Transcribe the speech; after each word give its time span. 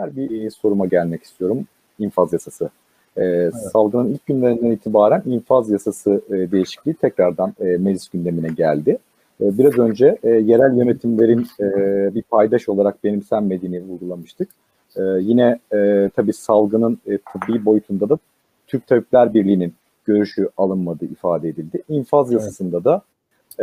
diğer 0.00 0.16
bir 0.16 0.44
e, 0.44 0.50
soruma 0.50 0.86
gelmek 0.86 1.22
istiyorum. 1.22 1.66
İnfaz 1.98 2.32
yasası. 2.32 2.70
Ee, 3.16 3.22
evet. 3.24 3.54
Salgının 3.54 4.08
ilk 4.08 4.26
günlerinden 4.26 4.70
itibaren 4.70 5.22
infaz 5.26 5.70
yasası 5.70 6.22
e, 6.28 6.52
değişikliği 6.52 6.94
tekrardan 6.94 7.54
e, 7.60 7.64
meclis 7.64 8.08
gündemine 8.08 8.48
geldi. 8.48 8.98
E, 9.40 9.58
biraz 9.58 9.78
önce 9.78 10.18
e, 10.22 10.28
yerel 10.28 10.76
yönetimlerin 10.76 11.46
e, 11.60 12.14
bir 12.14 12.22
paydaş 12.22 12.68
olarak 12.68 13.04
benimsenmediğini 13.04 13.82
vurgulamıştık. 13.82 14.48
E, 14.96 15.02
yine 15.02 15.58
e, 15.74 16.10
tabii 16.16 16.32
salgının 16.32 16.98
e, 17.06 17.18
tıbbi 17.18 17.64
boyutunda 17.64 18.08
da 18.08 18.18
Türk 18.66 18.86
Tabipler 18.86 19.34
Birliği'nin 19.34 19.74
görüşü 20.04 20.48
alınmadığı 20.56 21.04
ifade 21.04 21.48
edildi. 21.48 21.82
İnfaz 21.88 22.32
yasasında 22.32 22.76
evet. 22.76 22.84
da 22.84 23.02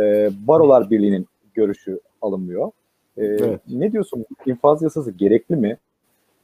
e, 0.02 0.30
Barolar 0.48 0.90
Birliği'nin 0.90 1.26
görüşü 1.54 2.00
alınmıyor. 2.22 2.70
E, 3.16 3.24
evet. 3.24 3.60
Ne 3.68 3.92
diyorsun? 3.92 4.24
İnfaz 4.46 4.82
yasası 4.82 5.10
gerekli 5.10 5.56
mi? 5.56 5.76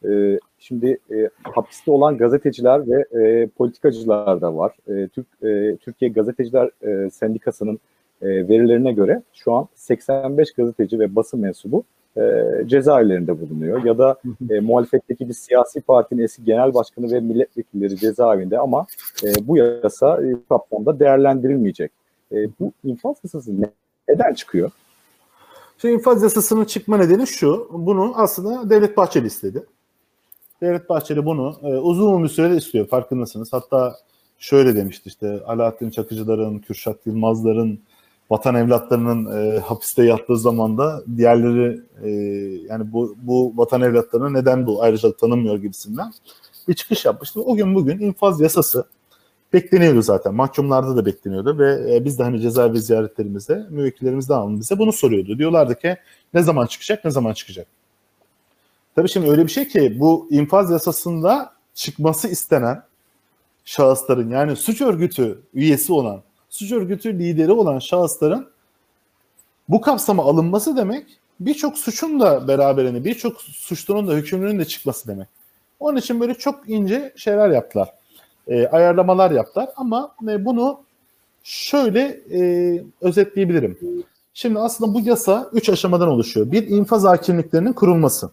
E, 0.09 0.39
şimdi 0.59 0.99
e, 1.11 1.31
hapiste 1.43 1.91
olan 1.91 2.19
gazeteciler 2.19 2.83
ve 2.89 3.05
e, 3.23 3.47
politikacılar 3.47 4.41
da 4.41 4.57
var. 4.57 4.73
E, 4.89 5.09
Türk 5.09 5.27
e, 5.43 5.77
Türkiye 5.77 6.11
Gazeteciler 6.11 6.71
e, 6.83 7.11
Sendikası'nın 7.11 7.79
e, 8.23 8.29
verilerine 8.29 8.93
göre 8.93 9.23
şu 9.33 9.53
an 9.53 9.69
85 9.75 10.53
gazeteci 10.53 10.99
ve 10.99 11.17
basın 11.17 11.41
mensubu 11.41 11.85
e, 12.17 12.23
cezaevlerinde 12.67 13.41
bulunuyor. 13.41 13.85
Ya 13.85 13.99
da 13.99 14.17
e, 14.51 14.61
muhalefetteki 14.61 15.29
bir 15.29 15.35
siyasi 15.35 15.81
partinin 15.81 16.23
eski 16.23 16.45
genel 16.45 16.75
başkanı 16.75 17.13
ve 17.13 17.21
milletvekilleri 17.21 17.97
cezaevinde 17.97 18.59
ama 18.59 18.87
e, 19.25 19.49
bu 19.49 19.57
yasa 19.57 20.27
e, 20.27 20.37
kapsamda 20.49 20.99
değerlendirilmeyecek. 20.99 21.91
E, 22.33 22.37
bu 22.61 22.73
infaz 22.85 23.17
yasası 23.25 23.61
ne, 23.61 23.71
neden 24.09 24.35
çıkıyor? 24.35 24.71
Şimdi 25.79 25.95
infaz 25.95 26.23
yasasının 26.23 26.65
çıkma 26.65 26.97
nedeni 26.97 27.27
şu. 27.27 27.69
Bunu 27.73 28.13
aslında 28.17 28.71
Devlet 28.71 28.97
Bahçeli 28.97 29.27
istedi. 29.27 29.65
Devlet 30.65 30.89
Bahçeli 30.89 31.25
bunu 31.25 31.57
e, 31.63 31.67
uzun 31.67 32.25
bir 32.25 32.29
süre 32.29 32.57
istiyor 32.57 32.87
farkındasınız. 32.87 33.53
Hatta 33.53 33.97
şöyle 34.39 34.77
demişti 34.77 35.09
işte 35.09 35.41
Alaaddin 35.47 35.91
Çakıcıların, 35.91 36.59
Kürşat 36.59 36.97
Yılmazların, 37.07 37.81
vatan 38.31 38.55
evlatlarının 38.55 39.37
e, 39.37 39.59
hapiste 39.59 40.05
yattığı 40.05 40.39
zaman 40.39 40.79
da 40.79 41.03
diğerleri 41.17 41.81
e, 42.03 42.11
yani 42.69 42.93
bu, 42.93 43.17
bu 43.23 43.53
vatan 43.57 43.83
evlatlarına 43.83 44.31
neden 44.31 44.67
bu 44.67 44.83
ayrıcalık 44.83 45.19
tanınmıyor 45.19 45.57
gibisinden 45.57 46.13
bir 46.69 46.75
çıkış 46.75 47.05
yapmıştı. 47.05 47.43
O 47.43 47.57
gün 47.57 47.75
bugün 47.75 47.99
infaz 47.99 48.41
yasası 48.41 48.85
bekleniyordu 49.53 50.03
zaten. 50.03 50.35
Mahkumlarda 50.35 50.97
da 50.97 51.07
bekleniyordu 51.07 51.59
ve 51.59 51.95
e, 51.95 52.05
biz 52.05 52.19
de 52.19 52.23
hani 52.23 52.41
cezaevi 52.41 52.81
ziyaretlerimizde 52.81 53.67
müvekkillerimiz 53.71 54.29
de 54.29 54.35
bize 54.49 54.79
bunu 54.79 54.93
soruyordu. 54.93 55.39
Diyorlardı 55.39 55.75
ki 55.75 55.97
ne 56.35 56.43
zaman 56.43 56.67
çıkacak, 56.67 57.05
ne 57.05 57.11
zaman 57.11 57.33
çıkacak? 57.33 57.67
Tabii 58.97 59.09
şimdi 59.09 59.31
öyle 59.31 59.47
bir 59.47 59.51
şey 59.51 59.69
ki 59.69 59.97
bu 60.01 60.29
infaz 60.31 60.71
yasasında 60.71 61.53
çıkması 61.75 62.29
istenen 62.29 62.83
şahısların 63.65 64.31
yani 64.31 64.57
suç 64.57 64.81
örgütü 64.81 65.43
üyesi 65.55 65.93
olan, 65.93 66.23
suç 66.51 66.73
örgütü 66.73 67.19
lideri 67.19 67.53
olan 67.53 67.79
şahısların 67.79 68.49
bu 69.69 69.81
kapsama 69.81 70.23
alınması 70.23 70.77
demek 70.77 71.07
birçok 71.41 71.79
suçun 71.79 72.21
da 72.21 72.49
beraberinde 72.49 73.05
birçok 73.05 73.41
suçlunun 73.41 74.09
da 74.09 74.15
hükümlünün 74.15 74.59
de 74.59 74.65
çıkması 74.65 75.09
demek. 75.09 75.29
Onun 75.81 75.97
için 75.97 76.21
böyle 76.21 76.35
çok 76.35 76.69
ince 76.69 77.13
şeyler 77.17 77.51
yaptılar. 77.51 77.89
E, 78.49 78.67
ayarlamalar 78.67 79.31
yaptılar 79.31 79.69
ama 79.77 80.15
e, 80.29 80.45
bunu 80.45 80.81
şöyle 81.43 82.21
e, 82.33 82.83
özetleyebilirim. 83.01 83.79
Şimdi 84.35 84.59
aslında 84.59 84.95
bu 84.95 85.01
yasa 85.01 85.51
üç 85.53 85.69
aşamadan 85.69 86.09
oluşuyor. 86.09 86.53
Bir 86.53 86.67
infaz 86.69 87.05
hakimliklerinin 87.05 87.73
kurulması. 87.73 88.31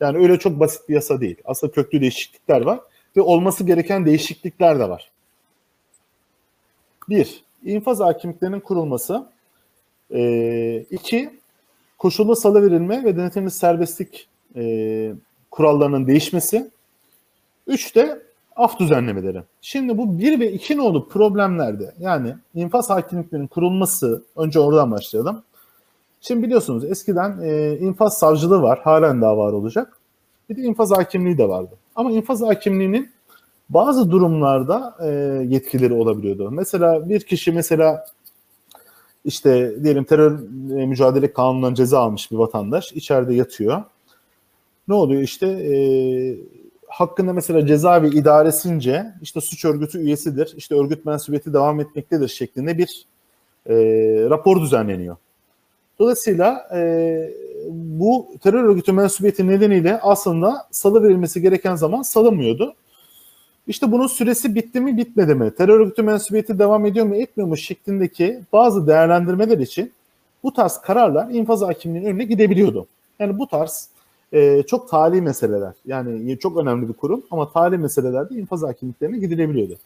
Yani 0.00 0.18
öyle 0.18 0.38
çok 0.38 0.60
basit 0.60 0.88
bir 0.88 0.94
yasa 0.94 1.20
değil. 1.20 1.36
Aslında 1.44 1.72
köklü 1.72 2.00
değişiklikler 2.00 2.60
var 2.60 2.80
ve 3.16 3.20
olması 3.20 3.64
gereken 3.64 4.06
değişiklikler 4.06 4.78
de 4.78 4.88
var. 4.88 5.10
Bir, 7.08 7.44
infaz 7.64 8.00
hakimliklerinin 8.00 8.60
kurulması. 8.60 9.26
E, 10.10 10.84
iki, 10.90 11.30
koşullu 11.98 12.36
salı 12.36 12.62
verilme 12.62 13.04
ve 13.04 13.16
denetimli 13.16 13.50
serbestlik 13.50 14.28
e, 14.56 15.12
kurallarının 15.50 16.06
değişmesi. 16.06 16.70
Üç 17.66 17.96
de 17.96 18.22
af 18.56 18.78
düzenlemeleri. 18.78 19.42
Şimdi 19.60 19.98
bu 19.98 20.18
bir 20.18 20.40
ve 20.40 20.52
iki 20.52 20.76
nolu 20.76 21.08
problemlerde 21.08 21.94
yani 21.98 22.34
infaz 22.54 22.90
hakimliklerinin 22.90 23.46
kurulması, 23.46 24.24
önce 24.36 24.60
oradan 24.60 24.90
başlayalım. 24.90 25.42
Şimdi 26.20 26.42
biliyorsunuz 26.42 26.84
eskiden 26.84 27.40
e, 27.42 27.78
infaz 27.78 28.18
savcılığı 28.18 28.62
var, 28.62 28.78
halen 28.78 29.22
daha 29.22 29.36
var 29.36 29.52
olacak. 29.52 29.96
Bir 30.48 30.56
de 30.56 30.62
infaz 30.62 30.90
hakimliği 30.90 31.38
de 31.38 31.48
vardı. 31.48 31.70
Ama 31.96 32.10
infaz 32.10 32.42
hakimliğinin 32.42 33.10
bazı 33.68 34.10
durumlarda 34.10 34.96
e, 35.02 35.08
yetkileri 35.48 35.92
olabiliyordu. 35.92 36.50
Mesela 36.50 37.08
bir 37.08 37.20
kişi 37.20 37.52
mesela 37.52 38.06
işte 39.24 39.74
diyelim 39.84 40.04
terör 40.04 40.38
e, 40.78 40.86
mücadele 40.86 41.32
kanunundan 41.32 41.74
ceza 41.74 42.00
almış 42.00 42.30
bir 42.30 42.36
vatandaş 42.36 42.92
içeride 42.92 43.34
yatıyor. 43.34 43.82
Ne 44.88 44.94
oluyor 44.94 45.22
işte 45.22 45.46
e, 45.46 45.74
hakkında 46.86 47.32
mesela 47.32 47.66
cezaevi 47.66 48.16
idaresince 48.18 49.06
işte 49.22 49.40
suç 49.40 49.64
örgütü 49.64 49.98
üyesidir, 49.98 50.54
işte 50.56 50.74
örgüt 50.74 51.04
mensubiyeti 51.04 51.52
devam 51.52 51.80
etmektedir 51.80 52.28
şeklinde 52.28 52.78
bir 52.78 53.06
e, 53.66 53.74
rapor 54.30 54.60
düzenleniyor. 54.62 55.16
Dolayısıyla 56.00 56.68
e, 56.74 57.30
bu 57.70 58.26
terör 58.42 58.64
örgütü 58.64 58.92
mensubiyeti 58.92 59.46
nedeniyle 59.46 60.00
aslında 60.02 60.66
salı 60.70 61.02
verilmesi 61.02 61.42
gereken 61.42 61.74
zaman 61.74 62.02
salınmıyordu. 62.02 62.74
İşte 63.66 63.92
bunun 63.92 64.06
süresi 64.06 64.54
bitti 64.54 64.80
mi 64.80 64.96
bitmedi 64.96 65.34
mi? 65.34 65.54
Terör 65.54 65.80
örgütü 65.80 66.02
mensubiyeti 66.02 66.58
devam 66.58 66.86
ediyor 66.86 67.06
mu 67.06 67.14
etmiyor 67.14 67.48
mu 67.48 67.56
şeklindeki 67.56 68.40
bazı 68.52 68.86
değerlendirmeler 68.86 69.58
için 69.58 69.92
bu 70.42 70.52
tarz 70.52 70.78
kararlar 70.78 71.30
infaz 71.30 71.62
hakimliğinin 71.62 72.08
önüne 72.08 72.24
gidebiliyordu. 72.24 72.86
Yani 73.18 73.38
bu 73.38 73.46
tarz 73.46 73.88
e, 74.32 74.62
çok 74.62 74.88
tali 74.88 75.22
meseleler 75.22 75.72
yani 75.86 76.38
çok 76.38 76.56
önemli 76.56 76.88
bir 76.88 76.94
kurum 76.94 77.22
ama 77.30 77.52
tali 77.52 77.78
meselelerde 77.78 78.34
infaz 78.34 78.62
hakimliklerine 78.62 79.18
gidilebiliyordu. 79.18 79.76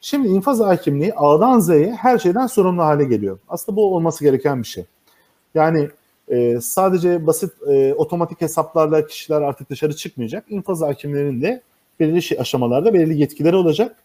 Şimdi 0.00 0.28
infaz 0.28 0.60
hakimliği 0.60 1.14
A'dan 1.14 1.60
Z'ye 1.60 1.92
her 1.92 2.18
şeyden 2.18 2.46
sorumlu 2.46 2.82
hale 2.82 3.04
geliyor. 3.04 3.38
Aslında 3.48 3.76
bu 3.76 3.94
olması 3.94 4.24
gereken 4.24 4.62
bir 4.62 4.66
şey. 4.66 4.84
Yani 5.56 5.88
e, 6.28 6.60
sadece 6.60 7.26
basit 7.26 7.52
e, 7.68 7.94
otomatik 7.94 8.40
hesaplarla 8.40 9.06
kişiler 9.06 9.42
artık 9.42 9.70
dışarı 9.70 9.96
çıkmayacak. 9.96 10.44
İnfaz 10.48 10.80
hakimlerinin 10.80 11.42
de 11.42 11.62
belirli 12.00 12.22
şey, 12.22 12.40
aşamalarda 12.40 12.94
belirli 12.94 13.20
yetkileri 13.20 13.56
olacak. 13.56 13.96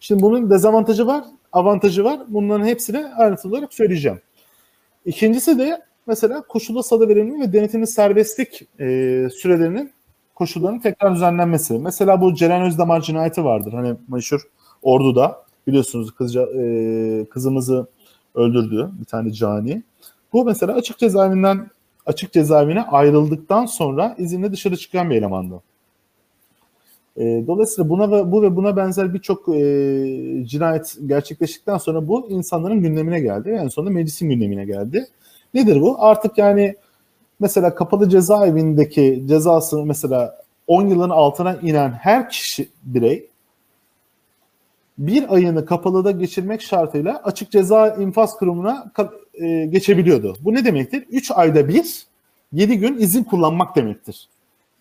Şimdi 0.00 0.22
bunun 0.22 0.50
dezavantajı 0.50 1.06
var, 1.06 1.24
avantajı 1.52 2.04
var. 2.04 2.20
Bunların 2.28 2.66
hepsini 2.66 3.06
ayrıntılı 3.06 3.52
olarak 3.52 3.74
söyleyeceğim. 3.74 4.20
İkincisi 5.06 5.58
de 5.58 5.82
mesela 6.06 6.42
koşulda 6.42 6.82
salı 6.82 7.08
verilme 7.08 7.40
ve 7.40 7.52
denetimli 7.52 7.86
serbestlik 7.86 8.62
e, 8.80 8.86
sürelerinin 9.32 9.92
koşullarının 10.34 10.78
tekrar 10.78 11.14
düzenlenmesi. 11.14 11.78
Mesela 11.78 12.20
bu 12.20 12.34
Ceren 12.34 12.62
Özdamar 12.62 13.00
cinayeti 13.00 13.44
vardır. 13.44 13.72
Hani 13.72 13.94
meşhur 14.08 14.40
Ordu'da 14.82 15.42
biliyorsunuz 15.66 16.14
kızca, 16.14 16.42
e, 16.42 17.24
kızımızı 17.30 17.86
öldürdü 18.34 18.90
bir 19.00 19.04
tane 19.04 19.32
cani. 19.32 19.82
Bu 20.32 20.44
mesela 20.44 20.74
açık 20.74 20.98
cezaevinden 20.98 21.70
açık 22.06 22.32
cezaevine 22.32 22.82
ayrıldıktan 22.82 23.66
sonra 23.66 24.14
izinle 24.18 24.52
dışarı 24.52 24.76
çıkan 24.76 25.10
bir 25.10 25.16
elemandı. 25.16 25.62
E, 27.16 27.44
dolayısıyla 27.46 27.90
buna 27.90 28.10
ve 28.10 28.32
bu 28.32 28.42
ve 28.42 28.56
buna 28.56 28.76
benzer 28.76 29.14
birçok 29.14 29.48
e, 29.48 30.44
cinayet 30.46 30.96
gerçekleştikten 31.06 31.78
sonra 31.78 32.08
bu 32.08 32.28
insanların 32.28 32.82
gündemine 32.82 33.20
geldi. 33.20 33.58
En 33.62 33.68
sonunda 33.68 33.92
meclisin 33.92 34.28
gündemine 34.28 34.64
geldi. 34.64 35.06
Nedir 35.54 35.80
bu? 35.80 35.96
Artık 35.98 36.38
yani 36.38 36.74
mesela 37.40 37.74
kapalı 37.74 38.08
cezaevindeki 38.08 39.24
cezası 39.26 39.84
mesela 39.84 40.36
10 40.66 40.86
yılın 40.86 41.10
altına 41.10 41.54
inen 41.54 41.90
her 41.90 42.30
kişi 42.30 42.68
birey 42.82 43.29
bir 45.00 45.34
ayını 45.34 45.66
kapalıda 45.66 46.10
geçirmek 46.10 46.62
şartıyla 46.62 47.20
açık 47.24 47.50
ceza 47.50 47.88
infaz 47.88 48.36
kurumuna 48.36 48.92
e, 49.34 49.66
geçebiliyordu. 49.66 50.36
Bu 50.40 50.54
ne 50.54 50.64
demektir? 50.64 51.04
3 51.10 51.30
ayda 51.30 51.68
bir 51.68 52.06
7 52.52 52.78
gün 52.78 52.98
izin 52.98 53.24
kullanmak 53.24 53.76
demektir. 53.76 54.28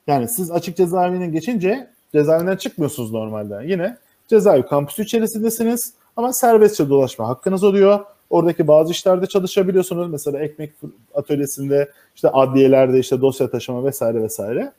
Yani 0.08 0.28
siz 0.28 0.52
açık 0.52 0.78
cezaevine 0.78 1.28
geçince 1.28 1.88
cezaevinden 2.14 2.56
çıkmıyorsunuz 2.56 3.12
normalde. 3.12 3.62
Yine 3.66 3.98
cezaevi 4.28 4.66
kampüsü 4.66 5.04
içerisindesiniz 5.04 5.94
ama 6.16 6.34
serbestçe 6.34 6.90
dolaşma 6.90 7.28
hakkınız 7.28 7.64
oluyor. 7.64 8.00
Oradaki 8.30 8.68
bazı 8.68 8.92
işlerde 8.92 9.26
çalışabiliyorsunuz. 9.26 10.10
Mesela 10.12 10.40
ekmek 10.40 10.72
atölyesinde, 11.14 11.92
işte 12.16 12.30
adliyelerde 12.30 13.00
işte 13.00 13.22
dosya 13.22 13.50
taşıma 13.50 13.84
vesaire 13.84 14.24
vesaire. 14.24 14.72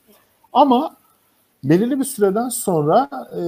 Ama 0.53 0.95
belirli 1.63 1.99
bir 1.99 2.03
süreden 2.03 2.49
sonra 2.49 3.09
e, 3.35 3.41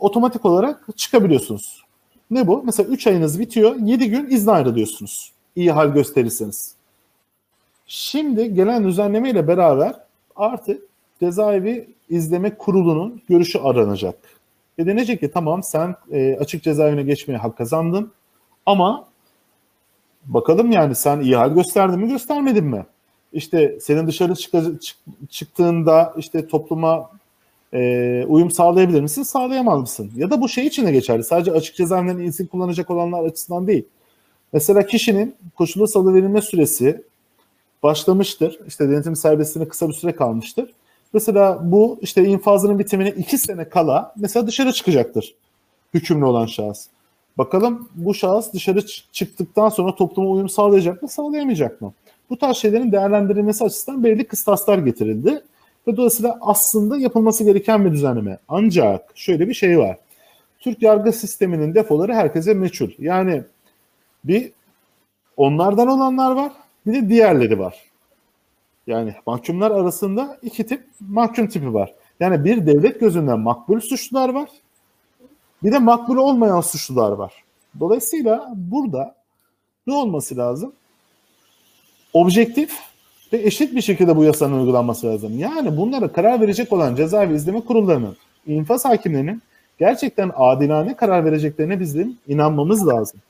otomatik 0.00 0.44
olarak 0.44 0.86
çıkabiliyorsunuz. 0.96 1.84
Ne 2.30 2.46
bu? 2.46 2.62
Mesela 2.64 2.88
3 2.88 3.06
ayınız 3.06 3.40
bitiyor, 3.40 3.76
7 3.76 4.10
gün 4.10 4.30
izne 4.30 4.52
ayrılıyorsunuz. 4.52 5.32
İyi 5.56 5.72
hal 5.72 5.88
gösterirseniz. 5.88 6.74
Şimdi 7.86 8.54
gelen 8.54 8.84
düzenleme 8.84 9.30
ile 9.30 9.48
beraber 9.48 9.94
artık 10.36 10.82
cezaevi 11.20 11.88
izleme 12.10 12.54
kurulunun 12.54 13.22
görüşü 13.28 13.58
aranacak. 13.58 14.14
Ve 14.78 14.86
denecek 14.86 15.20
ki 15.20 15.30
tamam 15.30 15.62
sen 15.62 15.94
e, 16.12 16.36
açık 16.40 16.62
cezaevine 16.62 17.02
geçmeye 17.02 17.36
hak 17.36 17.58
kazandın 17.58 18.12
ama 18.66 19.08
bakalım 20.24 20.72
yani 20.72 20.94
sen 20.94 21.20
iyi 21.20 21.36
hal 21.36 21.54
gösterdin 21.54 21.98
mi 22.00 22.08
göstermedin 22.08 22.64
mi? 22.64 22.86
İşte 23.32 23.78
senin 23.80 24.06
dışarı 24.06 24.34
çık- 24.34 24.82
çık- 24.82 25.30
çıktığında 25.30 26.14
işte 26.16 26.48
topluma 26.48 27.10
e, 27.74 28.24
uyum 28.28 28.50
sağlayabilir 28.50 29.00
misin? 29.00 29.22
Sağlayamaz 29.22 29.80
mısın? 29.80 30.12
Ya 30.16 30.30
da 30.30 30.40
bu 30.40 30.48
şey 30.48 30.66
için 30.66 30.86
de 30.86 30.92
geçerli. 30.92 31.24
Sadece 31.24 31.52
açık 31.52 31.76
cezaevinden 31.76 32.18
izin 32.18 32.46
kullanacak 32.46 32.90
olanlar 32.90 33.24
açısından 33.24 33.66
değil. 33.66 33.84
Mesela 34.52 34.86
kişinin 34.86 35.34
koşullu 35.56 35.86
salı 35.86 36.14
verilme 36.14 36.42
süresi 36.42 37.02
başlamıştır. 37.82 38.58
İşte 38.66 38.88
denetim 38.88 39.16
serbestliğine 39.16 39.68
kısa 39.68 39.88
bir 39.88 39.94
süre 39.94 40.12
kalmıştır. 40.12 40.74
Mesela 41.12 41.60
bu 41.62 41.98
işte 42.00 42.24
infazının 42.24 42.78
bitimine 42.78 43.10
iki 43.10 43.38
sene 43.38 43.68
kala 43.68 44.14
mesela 44.16 44.46
dışarı 44.46 44.72
çıkacaktır 44.72 45.34
hükümlü 45.94 46.24
olan 46.24 46.46
şahıs. 46.46 46.86
Bakalım 47.38 47.88
bu 47.94 48.14
şahıs 48.14 48.52
dışarı 48.52 48.86
çıktıktan 49.12 49.68
sonra 49.68 49.94
topluma 49.94 50.30
uyum 50.30 50.48
sağlayacak 50.48 51.02
mı, 51.02 51.08
sağlayamayacak 51.08 51.80
mı? 51.80 51.92
Bu 52.30 52.38
tarz 52.38 52.56
şeylerin 52.56 52.92
değerlendirilmesi 52.92 53.64
açısından 53.64 54.04
belirli 54.04 54.24
kıstaslar 54.24 54.78
getirildi. 54.78 55.42
Ve 55.90 55.96
dolayısıyla 55.96 56.38
aslında 56.40 56.98
yapılması 56.98 57.44
gereken 57.44 57.84
bir 57.84 57.92
düzenleme. 57.92 58.38
Ancak 58.48 59.12
şöyle 59.14 59.48
bir 59.48 59.54
şey 59.54 59.78
var. 59.78 59.96
Türk 60.60 60.82
yargı 60.82 61.12
sisteminin 61.12 61.74
defoları 61.74 62.14
herkese 62.14 62.54
meçhul. 62.54 62.90
Yani 62.98 63.42
bir 64.24 64.52
onlardan 65.36 65.88
olanlar 65.88 66.32
var, 66.32 66.52
bir 66.86 66.94
de 66.94 67.08
diğerleri 67.08 67.58
var. 67.58 67.74
Yani 68.86 69.14
mahkumlar 69.26 69.70
arasında 69.70 70.38
iki 70.42 70.66
tip 70.66 70.84
mahkum 71.00 71.48
tipi 71.48 71.74
var. 71.74 71.94
Yani 72.20 72.44
bir 72.44 72.66
devlet 72.66 73.00
gözünden 73.00 73.38
makbul 73.38 73.80
suçlular 73.80 74.28
var. 74.28 74.48
Bir 75.62 75.72
de 75.72 75.78
makbul 75.78 76.16
olmayan 76.16 76.60
suçlular 76.60 77.12
var. 77.12 77.44
Dolayısıyla 77.80 78.52
burada 78.56 79.14
ne 79.86 79.94
olması 79.94 80.36
lazım? 80.36 80.72
Objektif 82.12 82.89
ve 83.32 83.38
eşit 83.38 83.76
bir 83.76 83.80
şekilde 83.80 84.16
bu 84.16 84.24
yasanın 84.24 84.60
uygulanması 84.60 85.06
lazım. 85.06 85.38
Yani 85.38 85.76
bunlara 85.76 86.08
karar 86.08 86.40
verecek 86.40 86.72
olan 86.72 86.94
cezaevi 86.94 87.34
izleme 87.34 87.60
kurullarının, 87.60 88.16
infaz 88.46 88.84
hakimlerinin 88.84 89.42
gerçekten 89.78 90.30
adilane 90.36 90.96
karar 90.96 91.24
vereceklerine 91.24 91.80
bizim 91.80 92.16
inanmamız 92.28 92.88
lazım. 92.88 93.20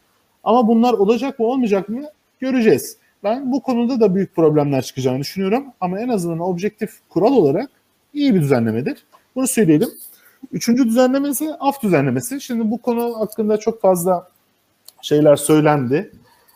Ama 0.44 0.68
bunlar 0.68 0.92
olacak 0.92 1.38
mı 1.38 1.46
olmayacak 1.46 1.88
mı 1.88 2.02
göreceğiz. 2.40 2.96
Ben 3.24 3.52
bu 3.52 3.60
konuda 3.60 4.00
da 4.00 4.14
büyük 4.14 4.36
problemler 4.36 4.82
çıkacağını 4.82 5.18
düşünüyorum. 5.18 5.64
Ama 5.80 6.00
en 6.00 6.08
azından 6.08 6.40
objektif 6.40 6.90
kural 7.08 7.32
olarak 7.32 7.70
iyi 8.14 8.34
bir 8.34 8.40
düzenlemedir. 8.40 9.04
Bunu 9.36 9.46
söyleyelim. 9.46 9.88
Üçüncü 10.52 10.84
düzenleme 10.84 11.28
ise 11.28 11.56
af 11.60 11.82
düzenlemesi. 11.82 12.40
Şimdi 12.40 12.70
bu 12.70 12.78
konu 12.78 13.20
hakkında 13.20 13.56
çok 13.56 13.80
fazla 13.80 14.28
şeyler 15.02 15.36
söylendi, 15.36 16.10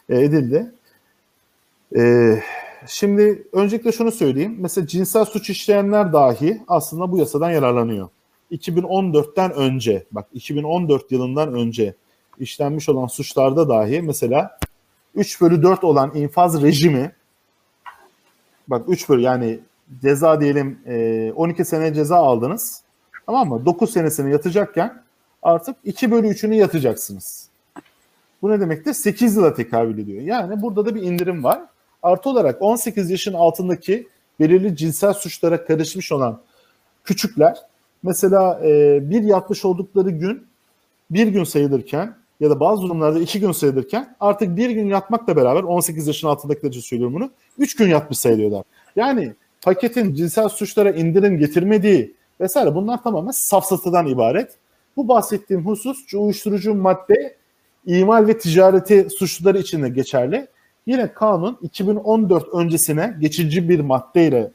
e, 0.08 0.20
edildi. 0.20 0.72
E, 1.96 2.02
şimdi 2.86 3.48
öncelikle 3.52 3.92
şunu 3.92 4.12
söyleyeyim. 4.12 4.56
Mesela 4.58 4.86
cinsel 4.86 5.24
suç 5.24 5.50
işleyenler 5.50 6.12
dahi 6.12 6.62
aslında 6.68 7.12
bu 7.12 7.18
yasadan 7.18 7.50
yararlanıyor. 7.50 8.08
2014'ten 8.52 9.52
önce, 9.52 10.04
bak 10.12 10.26
2014 10.34 11.12
yılından 11.12 11.54
önce 11.54 11.94
işlenmiş 12.38 12.88
olan 12.88 13.06
suçlarda 13.06 13.68
dahi 13.68 14.02
mesela 14.02 14.58
3 15.14 15.40
bölü 15.40 15.62
4 15.62 15.84
olan 15.84 16.14
infaz 16.14 16.62
rejimi 16.62 17.12
bak 18.68 18.84
3 18.88 19.08
bölü 19.08 19.20
yani 19.20 19.60
ceza 20.02 20.40
diyelim 20.40 20.78
e, 20.86 21.32
12 21.36 21.64
sene 21.64 21.94
ceza 21.94 22.16
aldınız 22.16 22.82
tamam 23.26 23.48
mı? 23.48 23.66
9 23.66 23.92
senesini 23.92 24.32
yatacakken 24.32 25.02
artık 25.42 25.76
2 25.84 26.10
bölü 26.10 26.26
3'ünü 26.26 26.54
yatacaksınız. 26.54 27.48
Bu 28.42 28.50
ne 28.50 28.60
demektir? 28.60 28.92
8 28.92 29.36
yıla 29.36 29.54
tekabül 29.54 29.98
ediyor. 29.98 30.22
Yani 30.22 30.62
burada 30.62 30.86
da 30.86 30.94
bir 30.94 31.02
indirim 31.02 31.44
var. 31.44 31.62
Artı 32.04 32.30
olarak 32.30 32.62
18 32.62 33.10
yaşın 33.10 33.32
altındaki 33.32 34.08
belirli 34.40 34.76
cinsel 34.76 35.12
suçlara 35.12 35.64
karışmış 35.64 36.12
olan 36.12 36.40
küçükler 37.04 37.58
mesela 38.02 38.60
e, 38.64 39.00
bir 39.10 39.22
yatmış 39.22 39.64
oldukları 39.64 40.10
gün 40.10 40.46
bir 41.10 41.26
gün 41.26 41.44
sayılırken 41.44 42.16
ya 42.40 42.50
da 42.50 42.60
bazı 42.60 42.82
durumlarda 42.82 43.20
iki 43.20 43.40
gün 43.40 43.52
sayılırken 43.52 44.16
artık 44.20 44.56
bir 44.56 44.70
gün 44.70 44.86
yatmakla 44.86 45.36
beraber 45.36 45.62
18 45.62 46.06
yaşın 46.06 46.28
altındakiler 46.28 46.70
için 46.70 46.80
söylüyorum 46.80 47.14
bunu. 47.14 47.30
Üç 47.58 47.76
gün 47.76 47.88
yatmış 47.88 48.18
sayılıyorlar. 48.18 48.64
Yani 48.96 49.34
paketin 49.62 50.14
cinsel 50.14 50.48
suçlara 50.48 50.90
indirim 50.90 51.38
getirmediği 51.38 52.14
vesaire 52.40 52.74
bunlar 52.74 53.02
tamamen 53.02 53.30
safsatadan 53.30 54.06
ibaret. 54.06 54.56
Bu 54.96 55.08
bahsettiğim 55.08 55.66
husus 55.66 56.14
uyuşturucu 56.14 56.74
madde 56.74 57.36
imal 57.86 58.26
ve 58.26 58.38
ticareti 58.38 59.08
suçluları 59.10 59.58
için 59.58 59.82
de 59.82 59.88
geçerli. 59.88 60.46
Yine 60.86 61.12
kanun 61.12 61.58
2014 61.62 62.48
öncesine 62.54 63.16
geçici 63.20 63.68
bir 63.68 63.80
maddeyle 63.80 64.50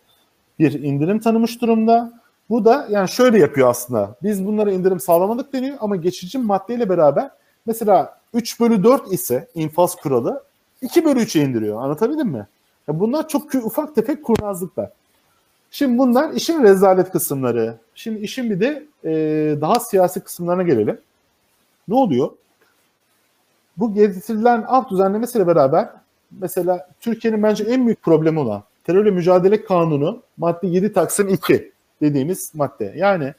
bir 0.59 0.83
indirim 0.83 1.19
tanımış 1.19 1.61
durumda. 1.61 2.19
Bu 2.49 2.65
da 2.65 2.87
yani 2.89 3.09
şöyle 3.09 3.39
yapıyor 3.39 3.69
aslında. 3.69 4.15
Biz 4.23 4.45
bunlara 4.45 4.71
indirim 4.71 4.99
sağlamadık 4.99 5.53
deniyor 5.53 5.77
ama 5.79 5.95
geçici 5.95 6.37
maddeyle 6.37 6.89
beraber 6.89 7.31
mesela 7.65 8.19
3 8.33 8.59
bölü 8.59 8.83
4 8.83 9.13
ise 9.13 9.47
infaz 9.55 9.95
kuralı 9.95 10.43
2 10.81 11.05
bölü 11.05 11.19
3'e 11.19 11.41
indiriyor. 11.41 11.81
Anlatabildim 11.81 12.27
mi? 12.27 12.47
Ya 12.87 12.99
bunlar 12.99 13.27
çok 13.27 13.55
ufak 13.55 13.95
tefek 13.95 14.23
kurnazlıklar. 14.25 14.89
Şimdi 15.71 15.97
bunlar 15.97 16.33
işin 16.33 16.63
rezalet 16.63 17.11
kısımları. 17.11 17.77
Şimdi 17.95 18.19
işin 18.19 18.49
bir 18.49 18.59
de 18.59 18.85
e, 19.03 19.11
daha 19.61 19.79
siyasi 19.79 20.19
kısımlarına 20.19 20.63
gelelim. 20.63 21.01
Ne 21.87 21.95
oluyor? 21.95 22.29
Bu 23.77 23.93
getirilen 23.93 24.65
af 24.67 24.89
düzenlemesiyle 24.89 25.47
beraber 25.47 25.89
mesela 26.31 26.89
Türkiye'nin 26.99 27.43
bence 27.43 27.63
en 27.63 27.85
büyük 27.85 28.03
problemi 28.03 28.39
olan 28.39 28.63
terörle 28.83 29.11
mücadele 29.11 29.63
kanunu 29.63 30.21
madde 30.37 30.67
7 30.67 30.93
Taksim 30.93 31.29
2 31.29 31.71
dediğimiz 32.01 32.55
madde. 32.55 32.93
Yani 32.95 33.33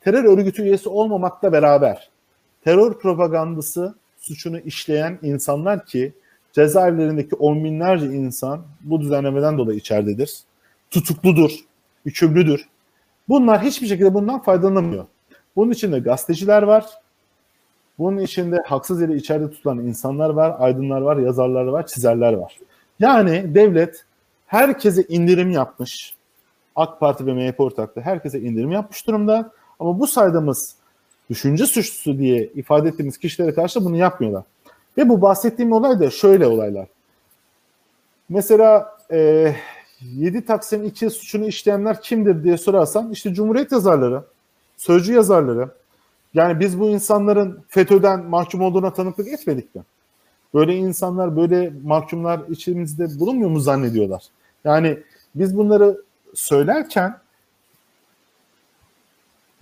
terör 0.00 0.24
örgütü 0.24 0.62
üyesi 0.62 0.88
olmamakla 0.88 1.52
beraber 1.52 2.10
terör 2.64 2.98
propagandası 2.98 3.94
suçunu 4.18 4.58
işleyen 4.58 5.18
insanlar 5.22 5.86
ki 5.86 6.12
cezaevlerindeki 6.52 7.34
on 7.34 7.64
binlerce 7.64 8.06
insan 8.06 8.62
bu 8.80 9.00
düzenlemeden 9.00 9.58
dolayı 9.58 9.78
içeridedir. 9.78 10.38
Tutukludur, 10.90 11.50
hükümlüdür. 12.06 12.68
Bunlar 13.28 13.62
hiçbir 13.62 13.86
şekilde 13.86 14.14
bundan 14.14 14.42
faydalanamıyor. 14.42 15.06
Bunun 15.56 15.70
içinde 15.70 15.98
gazeteciler 15.98 16.62
var. 16.62 16.86
Bunun 18.00 18.18
içinde 18.18 18.62
haksız 18.66 19.00
yere 19.00 19.14
içeride 19.14 19.50
tutulan 19.50 19.78
insanlar 19.78 20.30
var, 20.30 20.56
aydınlar 20.58 21.00
var, 21.00 21.16
yazarlar 21.16 21.64
var, 21.64 21.86
çizerler 21.86 22.32
var. 22.32 22.58
Yani 23.00 23.54
devlet 23.54 24.04
herkese 24.46 25.02
indirim 25.02 25.50
yapmış. 25.50 26.14
AK 26.76 27.00
Parti 27.00 27.26
ve 27.26 27.34
MHP 27.34 27.60
ortaklığı 27.60 28.02
herkese 28.02 28.40
indirim 28.40 28.72
yapmış 28.72 29.06
durumda. 29.06 29.52
Ama 29.80 30.00
bu 30.00 30.06
saydığımız 30.06 30.76
düşünce 31.30 31.66
suçlusu 31.66 32.18
diye 32.18 32.46
ifade 32.46 32.88
ettiğimiz 32.88 33.18
kişilere 33.18 33.54
karşı 33.54 33.84
bunu 33.84 33.96
yapmıyorlar. 33.96 34.44
Ve 34.98 35.08
bu 35.08 35.22
bahsettiğim 35.22 35.72
olay 35.72 36.00
da 36.00 36.10
şöyle 36.10 36.46
olaylar. 36.46 36.86
Mesela 38.28 38.98
e, 39.10 39.52
7 40.00 40.44
Taksim 40.44 40.84
2 40.84 41.10
suçunu 41.10 41.46
işleyenler 41.46 42.00
kimdir 42.00 42.44
diye 42.44 42.58
sorarsan 42.58 43.10
işte 43.12 43.34
Cumhuriyet 43.34 43.72
yazarları, 43.72 44.22
sözcü 44.76 45.12
yazarları. 45.12 45.79
Yani 46.34 46.60
biz 46.60 46.80
bu 46.80 46.90
insanların 46.90 47.64
FETÖ'den 47.68 48.24
mahkum 48.24 48.60
olduğuna 48.60 48.92
tanıklık 48.92 49.28
etmedik 49.28 49.74
mi? 49.74 49.82
Böyle 50.54 50.76
insanlar, 50.76 51.36
böyle 51.36 51.72
mahkumlar 51.84 52.40
içimizde 52.48 53.20
bulunmuyor 53.20 53.50
mu 53.50 53.60
zannediyorlar? 53.60 54.22
Yani 54.64 54.98
biz 55.34 55.56
bunları 55.56 55.96
söylerken 56.34 57.18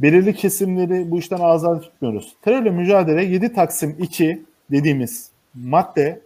belirli 0.01 0.35
kesimleri 0.35 1.11
bu 1.11 1.19
işten 1.19 1.41
azade 1.41 1.81
tutmuyoruz. 1.81 2.37
Terörle 2.43 2.71
mücadele 2.71 3.25
7 3.25 3.53
Taksim 3.53 3.97
2 3.99 4.43
dediğimiz 4.71 5.31
madde 5.55 6.21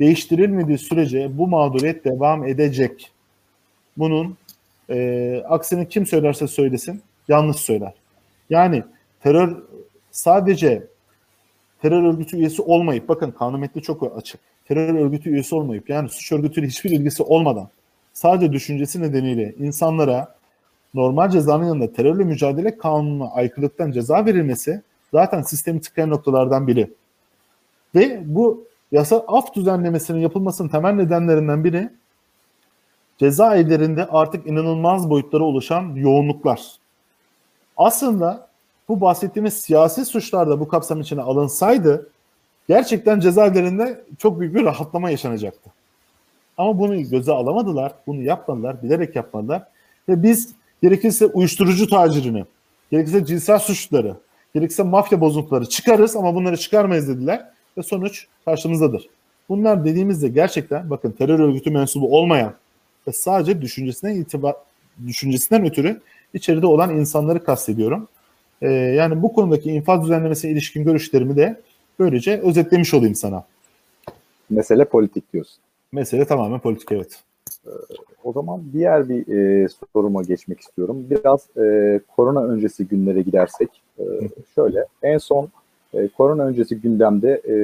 değiştirilmediği 0.00 0.78
sürece 0.78 1.38
bu 1.38 1.48
mağduriyet 1.48 2.04
devam 2.04 2.46
edecek. 2.46 3.12
Bunun 3.96 4.36
e, 4.90 5.42
aksini 5.48 5.88
kim 5.88 6.06
söylerse 6.06 6.46
söylesin 6.46 7.02
yanlış 7.28 7.56
söyler. 7.56 7.92
Yani 8.50 8.82
terör 9.22 9.62
sadece 10.10 10.86
terör 11.82 12.02
örgütü 12.02 12.36
üyesi 12.36 12.62
olmayıp 12.62 13.08
bakın 13.08 13.30
kanun 13.30 13.60
metni 13.60 13.82
çok 13.82 14.16
açık. 14.16 14.40
Terör 14.68 14.94
örgütü 14.94 15.30
üyesi 15.30 15.54
olmayıp 15.54 15.90
yani 15.90 16.08
suç 16.08 16.32
örgütüyle 16.32 16.66
hiçbir 16.66 16.90
ilgisi 16.90 17.22
olmadan 17.22 17.68
sadece 18.12 18.52
düşüncesi 18.52 19.02
nedeniyle 19.02 19.54
insanlara 19.58 20.34
normal 20.94 21.30
cezanın 21.30 21.64
yanında 21.64 21.92
terörle 21.92 22.24
mücadele 22.24 22.78
kanununa 22.78 23.30
aykırılıktan 23.30 23.90
ceza 23.90 24.26
verilmesi 24.26 24.82
zaten 25.12 25.42
sistemi 25.42 25.80
tıkayan 25.80 26.10
noktalardan 26.10 26.66
biri. 26.66 26.90
Ve 27.94 28.22
bu 28.24 28.64
yasa 28.92 29.24
af 29.28 29.54
düzenlemesinin 29.54 30.18
yapılmasının 30.18 30.68
temel 30.68 30.92
nedenlerinden 30.92 31.64
biri 31.64 31.90
cezaevlerinde 33.18 34.06
artık 34.06 34.46
inanılmaz 34.46 35.10
boyutlara 35.10 35.44
ulaşan 35.44 35.94
yoğunluklar. 35.94 36.76
Aslında 37.76 38.49
bu 38.90 39.00
bahsettiğimiz 39.00 39.54
siyasi 39.54 40.04
suçlar 40.04 40.50
da 40.50 40.60
bu 40.60 40.68
kapsam 40.68 41.00
içine 41.00 41.22
alınsaydı 41.22 42.10
gerçekten 42.68 43.20
cezaevlerinde 43.20 44.04
çok 44.18 44.40
büyük 44.40 44.54
bir 44.54 44.64
rahatlama 44.64 45.10
yaşanacaktı. 45.10 45.70
Ama 46.56 46.78
bunu 46.78 47.02
göze 47.02 47.32
alamadılar, 47.32 47.92
bunu 48.06 48.22
yapmadılar, 48.22 48.82
bilerek 48.82 49.16
yapmadılar. 49.16 49.62
Ve 50.08 50.22
biz 50.22 50.54
gerekirse 50.82 51.26
uyuşturucu 51.26 51.88
tacirini, 51.88 52.44
gerekirse 52.90 53.26
cinsel 53.26 53.58
suçları, 53.58 54.16
gerekirse 54.54 54.82
mafya 54.82 55.20
bozuntuları 55.20 55.66
çıkarız 55.66 56.16
ama 56.16 56.34
bunları 56.34 56.56
çıkarmayız 56.56 57.08
dediler. 57.08 57.46
Ve 57.78 57.82
sonuç 57.82 58.26
karşımızdadır. 58.44 59.08
Bunlar 59.48 59.84
dediğimizde 59.84 60.28
gerçekten 60.28 60.90
bakın 60.90 61.10
terör 61.12 61.38
örgütü 61.38 61.70
mensubu 61.70 62.16
olmayan 62.16 62.54
ve 63.08 63.12
sadece 63.12 63.62
düşüncesinden 63.62 64.14
itibar 64.14 64.56
düşüncesinden 65.06 65.64
ötürü 65.64 66.00
içeride 66.34 66.66
olan 66.66 66.96
insanları 66.96 67.44
kastediyorum. 67.44 68.08
Ee, 68.62 68.68
yani 68.70 69.22
bu 69.22 69.32
konudaki 69.32 69.70
infaz 69.70 70.02
düzenlemesine 70.02 70.50
ilişkin 70.50 70.84
görüşlerimi 70.84 71.36
de 71.36 71.60
böylece 71.98 72.40
özetlemiş 72.40 72.94
olayım 72.94 73.14
sana. 73.14 73.44
Mesele 74.50 74.84
politik 74.84 75.32
diyorsun. 75.32 75.58
Mesele 75.92 76.24
tamamen 76.24 76.60
politik 76.60 76.92
evet. 76.92 77.22
O 78.24 78.32
zaman 78.32 78.62
diğer 78.72 79.08
bir 79.08 79.28
e, 79.28 79.68
soruma 79.92 80.22
geçmek 80.22 80.60
istiyorum. 80.60 81.06
Biraz 81.10 81.46
e, 81.56 82.00
korona 82.16 82.44
öncesi 82.44 82.88
günlere 82.88 83.22
gidersek 83.22 83.68
e, 83.98 84.04
şöyle 84.54 84.84
en 85.02 85.18
son 85.18 85.48
e, 85.94 86.08
korona 86.08 86.44
öncesi 86.44 86.80
gündemde 86.80 87.42
e, 87.48 87.54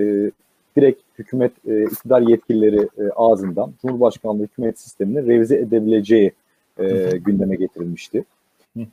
direkt 0.77 1.01
hükümet 1.19 1.53
e, 1.69 1.85
iktidar 1.85 2.21
yetkilileri 2.21 2.89
e, 2.99 3.11
ağzından 3.17 3.73
Cumhurbaşkanlığı 3.83 4.43
hükümet 4.43 4.79
sistemini 4.81 5.27
revize 5.27 5.57
edebileceği 5.57 6.33
e, 6.79 7.11
gündeme 7.17 7.57
getirilmişti. 7.57 8.25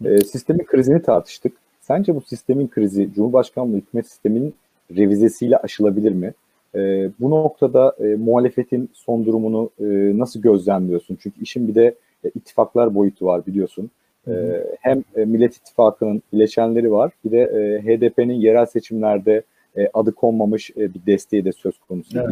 E, 0.06 0.18
sistemin 0.18 0.66
krizini 0.66 1.02
tartıştık. 1.02 1.63
Sence 1.88 2.16
bu 2.16 2.22
sistemin 2.22 2.68
krizi 2.68 3.14
Cumhurbaşkanlığı 3.16 3.78
hükümet 3.78 4.08
sisteminin 4.08 4.54
revizesiyle 4.96 5.58
aşılabilir 5.58 6.12
mi? 6.12 6.34
E, 6.76 7.10
bu 7.20 7.30
noktada 7.30 7.96
e, 8.00 8.04
muhalefetin 8.04 8.90
son 8.94 9.26
durumunu 9.26 9.70
e, 9.80 9.86
nasıl 10.18 10.42
gözlemliyorsun? 10.42 11.18
Çünkü 11.22 11.42
işin 11.42 11.68
bir 11.68 11.76
de 11.76 11.96
e, 12.26 12.30
ittifaklar 12.36 12.96
boyutu 12.96 13.26
var 13.26 13.46
biliyorsun. 13.46 13.92
E, 14.28 14.34
hem 14.82 15.04
e, 15.16 15.26
Millet 15.26 15.56
İttifakı'nın 15.56 16.24
bileşenleri 16.34 16.92
var, 16.92 17.12
bir 17.26 17.32
de 17.32 17.42
e, 17.42 17.82
HDP'nin 17.82 18.34
yerel 18.34 18.66
seçimlerde 18.66 19.44
e, 19.78 19.90
adı 19.94 20.12
konmamış 20.12 20.72
e, 20.72 20.94
bir 20.94 21.06
desteği 21.06 21.46
de 21.46 21.52
söz 21.52 21.80
konusu 21.88 22.20
evet. 22.20 22.30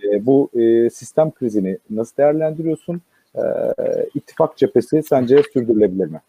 diye. 0.00 0.14
E, 0.14 0.26
bu 0.26 0.50
e, 0.54 0.90
sistem 0.90 1.30
krizini 1.30 1.78
nasıl 1.90 2.16
değerlendiriyorsun? 2.16 3.00
E, 3.36 3.42
ittifak 4.14 4.56
cephesi 4.56 5.02
sence 5.02 5.42
sürdürülebilir 5.52 6.06
mi? 6.06 6.20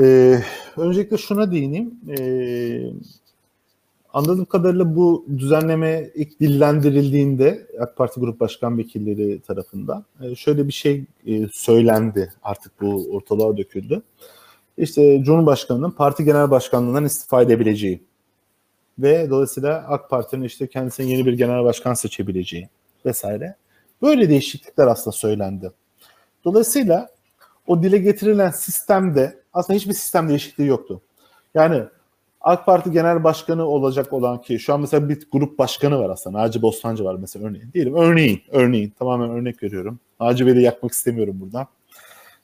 Ee, 0.00 0.40
öncelikle 0.76 1.16
şuna 1.16 1.52
değineyim. 1.52 1.94
Ee, 2.18 2.90
anladığım 4.12 4.44
kadarıyla 4.44 4.96
bu 4.96 5.26
düzenleme 5.38 6.10
ilk 6.14 6.40
dillendirildiğinde 6.40 7.66
AK 7.80 7.96
Parti 7.96 8.20
Grup 8.20 8.40
Başkan 8.40 8.78
Vekilleri 8.78 9.40
tarafından 9.40 10.04
e, 10.22 10.34
şöyle 10.34 10.68
bir 10.68 10.72
şey 10.72 11.04
e, 11.26 11.48
söylendi. 11.52 12.32
Artık 12.42 12.80
bu 12.80 13.06
ortalığa 13.12 13.56
döküldü. 13.56 14.02
İşte 14.78 15.22
Cumhurbaşkanı'nın 15.24 15.90
parti 15.90 16.24
genel 16.24 16.50
başkanlığından 16.50 17.04
istifa 17.04 17.42
edebileceği 17.42 18.02
ve 18.98 19.30
dolayısıyla 19.30 19.84
AK 19.88 20.10
Parti'nin 20.10 20.44
işte 20.44 20.66
kendisine 20.66 21.06
yeni 21.06 21.26
bir 21.26 21.32
genel 21.32 21.64
başkan 21.64 21.94
seçebileceği 21.94 22.68
vesaire. 23.06 23.56
Böyle 24.02 24.28
değişiklikler 24.28 24.86
aslında 24.86 25.16
söylendi. 25.16 25.72
Dolayısıyla 26.44 27.08
o 27.66 27.82
dile 27.82 27.98
getirilen 27.98 28.50
sistemde 28.50 29.43
aslında 29.54 29.76
hiçbir 29.76 29.92
sistem 29.92 30.28
değişikliği 30.28 30.66
yoktu. 30.66 31.00
Yani 31.54 31.82
AK 32.40 32.66
Parti 32.66 32.90
Genel 32.90 33.24
Başkanı 33.24 33.66
olacak 33.66 34.12
olan 34.12 34.40
ki 34.40 34.58
şu 34.58 34.74
an 34.74 34.80
mesela 34.80 35.08
bir 35.08 35.26
grup 35.32 35.58
başkanı 35.58 35.98
var 35.98 36.10
aslında. 36.10 36.38
Naci 36.38 36.62
Bostancı 36.62 37.04
var 37.04 37.14
mesela 37.14 37.46
örneğin. 37.46 37.72
Diyelim 37.74 37.94
örneğin, 37.94 38.42
örneğin 38.50 38.92
tamamen 38.98 39.30
örnek 39.30 39.62
veriyorum. 39.62 39.98
Naci 40.20 40.46
Bey'i 40.46 40.62
yakmak 40.62 40.92
istemiyorum 40.92 41.36
burada. 41.40 41.66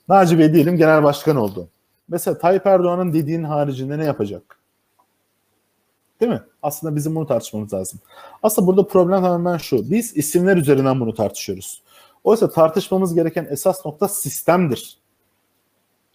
Naci 0.09 0.39
Bey 0.39 0.53
diyelim 0.53 0.77
genel 0.77 1.03
başkan 1.03 1.37
oldu. 1.37 1.69
Mesela 2.09 2.39
Tayyip 2.39 2.67
Erdoğan'ın 2.67 3.13
dediğin 3.13 3.45
haricinde 3.45 3.99
ne 3.99 4.05
yapacak? 4.05 4.59
Değil 6.21 6.33
mi? 6.33 6.43
Aslında 6.63 6.97
bizim 6.97 7.15
bunu 7.15 7.27
tartışmamız 7.27 7.75
lazım. 7.75 8.01
Aslında 8.43 8.67
burada 8.67 8.87
problem 8.87 9.23
tamamen 9.23 9.57
şu. 9.57 9.91
Biz 9.91 10.17
isimler 10.17 10.57
üzerinden 10.57 11.01
bunu 11.01 11.15
tartışıyoruz. 11.15 11.83
Oysa 12.25 12.51
tartışmamız 12.51 13.15
gereken 13.15 13.47
esas 13.51 13.87
nokta 13.87 14.09
sistemdir. 14.09 15.00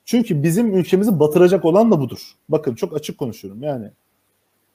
Çünkü 0.05 0.43
bizim 0.43 0.75
ülkemizi 0.75 1.19
batıracak 1.19 1.65
olan 1.65 1.91
da 1.91 1.99
budur. 1.99 2.35
Bakın 2.49 2.75
çok 2.75 2.95
açık 2.95 3.17
konuşuyorum 3.17 3.63
yani. 3.63 3.91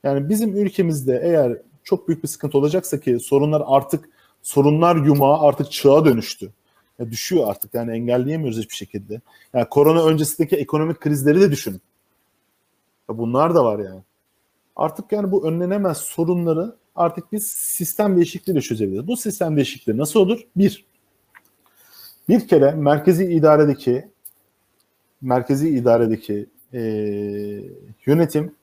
Yani 0.04 0.28
bizim 0.28 0.56
ülkemizde 0.56 1.20
eğer 1.24 1.58
çok 1.84 2.08
büyük 2.08 2.22
bir 2.22 2.28
sıkıntı 2.28 2.58
olacaksa 2.58 3.00
ki 3.00 3.18
sorunlar 3.20 3.62
artık 3.66 4.08
sorunlar 4.42 4.96
yumağı 4.96 5.40
artık 5.40 5.72
çığa 5.72 6.04
dönüştü. 6.04 6.50
Ya 6.98 7.10
düşüyor 7.10 7.48
artık 7.48 7.74
yani 7.74 7.92
engelleyemiyoruz 7.92 8.58
hiçbir 8.58 8.74
şekilde. 8.74 9.20
Yani 9.54 9.68
korona 9.68 10.04
öncesindeki 10.04 10.56
ekonomik 10.56 11.00
krizleri 11.00 11.40
de 11.40 11.50
düşünün. 11.50 11.80
Ya 13.10 13.18
bunlar 13.18 13.54
da 13.54 13.64
var 13.64 13.78
yani. 13.78 14.00
Artık 14.76 15.12
yani 15.12 15.32
bu 15.32 15.48
önlenemez 15.48 15.98
sorunları 15.98 16.74
artık 16.96 17.32
biz 17.32 17.46
sistem 17.46 18.16
değişikliğiyle 18.16 18.60
çözebiliriz. 18.60 19.08
Bu 19.08 19.16
sistem 19.16 19.56
değişikliği 19.56 19.96
nasıl 19.96 20.20
olur? 20.20 20.40
Bir, 20.56 20.84
bir 22.28 22.48
kere 22.48 22.70
merkezi 22.70 23.32
idaredeki 23.32 24.08
merkezi 25.22 25.68
idaredeki 25.68 26.46
e, 26.74 26.80
yönetim 28.06 28.54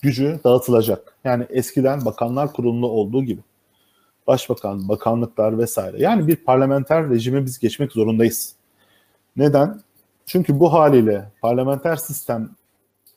gücü 0.00 0.40
dağıtılacak. 0.44 1.16
Yani 1.24 1.46
eskiden 1.50 2.04
bakanlar 2.04 2.52
kurulunda 2.52 2.86
olduğu 2.86 3.24
gibi. 3.24 3.40
Başbakan, 4.26 4.88
bakanlıklar 4.88 5.58
vesaire. 5.58 6.02
Yani 6.02 6.26
bir 6.26 6.36
parlamenter 6.36 7.10
rejime 7.10 7.44
biz 7.44 7.58
geçmek 7.58 7.92
zorundayız. 7.92 8.54
Neden? 9.36 9.80
Çünkü 10.26 10.60
bu 10.60 10.72
haliyle 10.72 11.24
parlamenter 11.42 11.96
sistem 11.96 12.50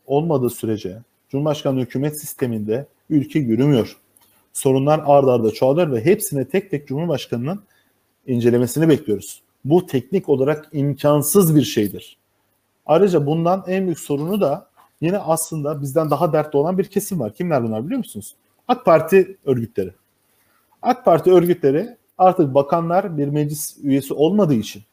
olmadığı 0.05 0.49
sürece 0.49 0.97
Cumhurbaşkanlığı 1.29 1.81
hükümet 1.81 2.19
sisteminde 2.19 2.87
ülke 3.09 3.39
yürümüyor. 3.39 3.97
Sorunlar 4.53 5.01
ard 5.05 5.27
arda 5.27 5.51
çoğalır 5.51 5.91
ve 5.91 6.05
hepsine 6.05 6.45
tek 6.45 6.71
tek 6.71 6.87
Cumhurbaşkanı'nın 6.87 7.61
incelemesini 8.27 8.89
bekliyoruz. 8.89 9.41
Bu 9.65 9.85
teknik 9.85 10.29
olarak 10.29 10.69
imkansız 10.73 11.55
bir 11.55 11.63
şeydir. 11.63 12.18
Ayrıca 12.89 13.25
bundan 13.25 13.63
en 13.67 13.85
büyük 13.85 13.99
sorunu 13.99 14.41
da 14.41 14.69
yine 15.01 15.17
aslında 15.17 15.81
bizden 15.81 16.09
daha 16.09 16.33
dertli 16.33 16.57
olan 16.57 16.77
bir 16.77 16.85
kesim 16.85 17.19
var. 17.19 17.33
Kimler 17.33 17.63
bunlar 17.63 17.85
biliyor 17.85 17.97
musunuz? 17.97 18.35
AK 18.67 18.85
Parti 18.85 19.37
örgütleri. 19.45 19.93
AK 20.81 21.05
Parti 21.05 21.31
örgütleri 21.31 21.97
artık 22.17 22.53
bakanlar 22.53 23.17
bir 23.17 23.27
meclis 23.27 23.77
üyesi 23.83 24.13
olmadığı 24.13 24.53
için, 24.53 24.83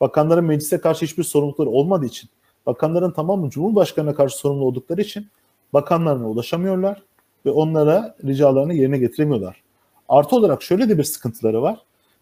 bakanların 0.00 0.44
meclise 0.44 0.80
karşı 0.80 1.04
hiçbir 1.04 1.22
sorumlulukları 1.22 1.68
olmadığı 1.68 2.06
için, 2.06 2.30
bakanların 2.66 3.10
tamamı 3.10 3.50
Cumhurbaşkanı'na 3.50 4.14
karşı 4.14 4.36
sorumlu 4.36 4.64
oldukları 4.64 5.00
için 5.00 5.26
bakanlarına 5.72 6.28
ulaşamıyorlar 6.28 7.02
ve 7.46 7.50
onlara 7.50 8.16
ricalarını 8.24 8.74
yerine 8.74 8.98
getiremiyorlar. 8.98 9.62
Artı 10.08 10.36
olarak 10.36 10.62
şöyle 10.62 10.88
de 10.88 10.98
bir 10.98 11.04
sıkıntıları 11.04 11.62
var. 11.62 11.78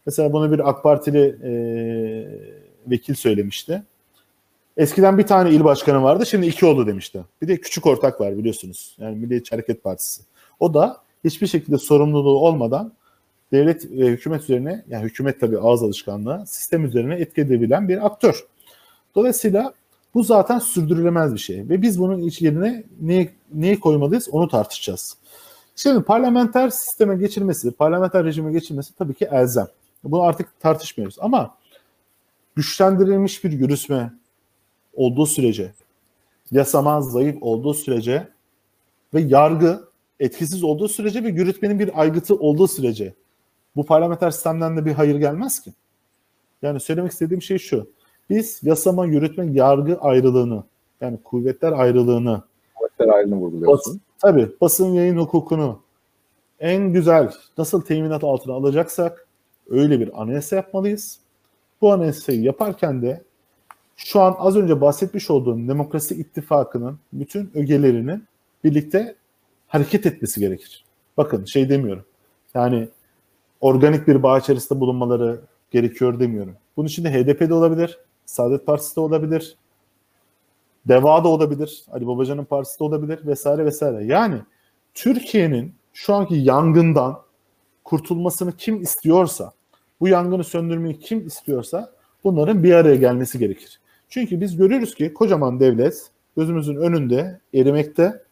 Mesela 0.07 0.33
bunu 0.33 0.53
bir 0.53 0.69
AK 0.69 0.83
Partili 0.83 1.37
e, 1.43 1.53
vekil 2.91 3.15
söylemişti. 3.15 3.83
Eskiden 4.77 5.19
bir 5.19 5.27
tane 5.27 5.51
il 5.51 5.65
başkanı 5.65 6.03
vardı, 6.03 6.27
şimdi 6.27 6.47
iki 6.47 6.67
oldu 6.67 6.87
demişti. 6.87 7.25
Bir 7.43 7.49
de 7.49 7.61
küçük 7.61 7.87
ortak 7.87 8.21
var 8.21 8.39
biliyorsunuz. 8.39 8.97
Yani 8.99 9.17
Milliyetçi 9.17 9.51
Hareket 9.51 9.85
Partisi. 9.85 10.23
O 10.61 10.75
da 10.75 10.97
hiçbir 11.25 11.47
şekilde 11.47 11.79
sorumluluğu 11.79 12.39
olmadan 12.39 12.93
devlet 13.53 13.91
ve 13.91 14.07
hükümet 14.07 14.43
üzerine, 14.43 14.85
yani 14.89 15.05
hükümet 15.05 15.41
tabii 15.41 15.59
ağız 15.59 15.83
alışkanlığı, 15.83 16.45
sistem 16.47 16.85
üzerine 16.85 17.15
etki 17.15 17.41
edebilen 17.41 17.89
bir 17.89 18.07
aktör. 18.07 18.47
Dolayısıyla 19.15 19.73
bu 20.15 20.23
zaten 20.23 20.59
sürdürülemez 20.59 21.35
bir 21.35 21.39
şey. 21.39 21.69
Ve 21.69 21.83
biz 21.83 22.01
bunun 22.01 22.31
yerine 22.41 22.85
neyi, 23.01 23.31
neyi 23.55 23.81
koymalıyız 23.81 24.29
onu 24.29 24.49
tartışacağız. 24.49 25.17
Şimdi 25.77 26.03
parlamenter 26.03 26.71
sisteme 26.71 27.17
geçirmesi, 27.17 27.71
parlamenter 27.71 28.25
rejime 28.25 28.53
geçirmesi 28.53 28.95
tabii 28.95 29.15
ki 29.15 29.29
elzem. 29.31 29.67
Bunu 30.05 30.23
artık 30.23 30.61
tartışmıyoruz. 30.61 31.17
Ama 31.21 31.55
güçlendirilmiş 32.57 33.45
bir 33.45 33.53
yürütme, 33.53 34.13
olduğu 34.97 35.27
sürece, 35.27 35.73
yasama 36.51 37.01
zayıf 37.01 37.37
olduğu 37.41 37.75
sürece 37.75 38.29
ve 39.15 39.21
yargı 39.21 39.85
etkisiz 40.21 40.65
olduğu 40.65 40.89
sürece 40.89 41.25
ve 41.25 41.29
yürütmenin 41.29 41.79
bir 41.79 42.01
aygıtı 42.01 42.35
olduğu 42.35 42.69
sürece 42.69 43.15
bu 43.77 43.87
parlamenter 43.87 44.31
sistemden 44.31 44.77
de 44.77 44.85
bir 44.85 44.93
hayır 44.93 45.17
gelmez 45.17 45.61
ki. 45.61 45.73
Yani 46.63 46.81
söylemek 46.81 47.13
istediğim 47.13 47.43
şey 47.43 47.59
şu. 47.59 47.91
Biz 48.31 48.61
yasama, 48.63 49.07
yürütme, 49.07 49.47
yargı 49.53 49.99
ayrılığını 49.99 50.65
yani 51.01 51.19
kuvvetler 51.25 51.73
ayrılığını 51.73 52.43
kuvvetler 52.75 53.09
ayrılığını 53.09 53.37
vurguluyorsun. 53.37 53.95
Bas, 53.95 54.01
tabii 54.19 54.49
basın 54.61 54.87
yayın 54.87 55.17
hukukunu 55.17 55.81
en 56.61 56.93
güzel 56.93 57.33
nasıl 57.59 57.81
teminat 57.81 58.25
altına 58.25 58.55
alacaksak 58.55 59.27
öyle 59.71 60.01
bir 60.01 60.23
anayasa 60.23 60.57
yapmalıyız. 60.57 61.19
bu 61.81 61.93
anayasayı 61.93 62.43
yaparken 62.43 63.03
de 63.03 63.25
şu 63.97 64.21
an 64.21 64.37
az 64.39 64.57
önce 64.57 64.81
bahsetmiş 64.81 65.31
olduğum 65.31 65.69
Demokrasi 65.69 66.15
İttifakı'nın 66.15 66.99
bütün 67.13 67.51
ögelerinin 67.55 68.25
birlikte 68.65 69.17
hareket 69.67 70.07
etmesi 70.07 70.41
gerekir. 70.41 70.85
Bakın 71.17 71.45
şey 71.45 71.69
demiyorum. 71.69 72.05
Yani 72.55 72.89
organik 73.61 74.09
bir 74.09 74.23
bağ 74.23 74.39
içerisinde 74.39 74.81
bulunmaları 74.81 75.41
gerekiyor 75.71 76.21
demiyorum. 76.21 76.57
Bunun 76.77 76.89
içinde 76.89 77.13
HDP 77.13 77.41
de 77.49 77.55
olabilir, 77.55 77.99
Saadet 78.27 78.67
Partisi 78.67 78.97
de 78.97 79.01
olabilir, 79.01 79.57
Deva 80.89 81.25
da 81.25 81.29
olabilir, 81.29 81.85
Ali 81.93 82.07
Babacan'ın 82.07 82.45
partisi 82.45 82.81
de 82.81 82.85
olabilir 82.85 83.27
vesaire 83.27 83.65
vesaire. 83.65 84.05
Yani 84.05 84.39
Türkiye'nin 84.95 85.75
şu 85.93 86.15
anki 86.15 86.35
yangından 86.35 87.23
kurtulmasını 87.85 88.53
kim 88.53 88.83
istiyorsa, 88.83 89.53
bu 90.01 90.09
yangını 90.09 90.45
söndürmeyi 90.45 90.99
kim 90.99 91.27
istiyorsa 91.27 91.93
bunların 92.25 92.63
bir 92.63 92.73
araya 92.73 92.97
gelmesi 92.97 93.39
gerekir. 93.39 93.81
Çünkü 94.09 94.41
biz 94.41 94.57
görüyoruz 94.57 94.95
ki 94.95 95.15
kocaman 95.15 95.61
devlet 95.61 96.11
gözümüzün 96.37 96.77
önünde 96.77 97.41
erimekte. 97.55 98.23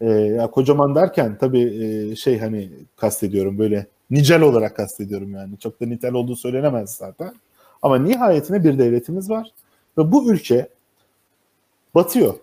Ee, 0.00 0.10
ya 0.10 0.50
kocaman 0.50 0.94
derken 0.94 1.38
tabii 1.38 1.62
e, 1.62 2.16
şey 2.16 2.38
hani 2.38 2.70
kastediyorum 2.96 3.58
böyle 3.58 3.86
nicel 4.10 4.42
olarak 4.42 4.76
kastediyorum 4.76 5.34
yani. 5.34 5.58
Çok 5.58 5.80
da 5.80 5.86
nitel 5.86 6.12
olduğu 6.12 6.36
söylenemez 6.36 6.90
zaten. 6.90 7.32
Ama 7.82 7.98
nihayetinde 7.98 8.64
bir 8.64 8.78
devletimiz 8.78 9.30
var 9.30 9.52
ve 9.98 10.12
bu 10.12 10.32
ülke 10.32 10.68
batıyor. 11.94 12.34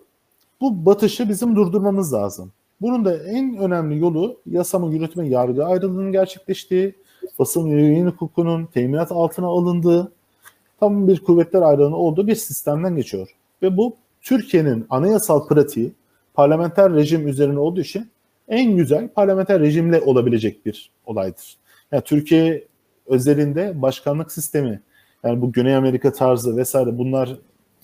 Bu 0.60 0.86
batışı 0.86 1.28
bizim 1.28 1.56
durdurmamız 1.56 2.12
lazım. 2.12 2.52
Bunun 2.80 3.04
da 3.04 3.16
en 3.16 3.56
önemli 3.56 3.98
yolu 3.98 4.40
yasama, 4.46 4.88
yürütme, 4.90 5.28
yargı 5.28 5.64
ayrılığının 5.64 6.12
gerçekleştiği, 6.12 6.94
basın 7.38 7.66
yayın 7.66 8.06
hukukunun 8.06 8.66
teminat 8.66 9.12
altına 9.12 9.46
alındığı, 9.46 10.12
tam 10.80 11.08
bir 11.08 11.20
kuvvetler 11.20 11.62
ayrılığının 11.62 11.92
olduğu 11.92 12.26
bir 12.26 12.34
sistemden 12.34 12.96
geçiyor. 12.96 13.28
Ve 13.62 13.76
bu 13.76 13.96
Türkiye'nin 14.22 14.86
anayasal 14.90 15.48
pratiği 15.48 15.92
parlamenter 16.34 16.92
rejim 16.92 17.28
üzerine 17.28 17.58
olduğu 17.58 17.80
için 17.80 18.10
en 18.48 18.76
güzel 18.76 19.08
parlamenter 19.08 19.60
rejimle 19.60 20.00
olabilecek 20.00 20.66
bir 20.66 20.90
olaydır. 21.06 21.56
Yani 21.92 22.02
Türkiye 22.02 22.64
özelinde 23.06 23.82
başkanlık 23.82 24.32
sistemi, 24.32 24.80
yani 25.24 25.42
bu 25.42 25.52
Güney 25.52 25.76
Amerika 25.76 26.12
tarzı 26.12 26.56
vesaire 26.56 26.98
bunlar 26.98 27.36